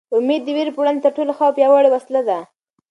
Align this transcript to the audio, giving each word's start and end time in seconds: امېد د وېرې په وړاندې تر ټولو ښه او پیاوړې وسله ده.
امېد 0.17 0.41
د 0.45 0.49
وېرې 0.55 0.71
په 0.73 0.79
وړاندې 0.81 1.01
تر 1.05 1.11
ټولو 1.17 1.31
ښه 1.37 1.43
او 1.47 1.55
پیاوړې 1.57 1.89
وسله 1.91 2.21
ده. 2.29 2.39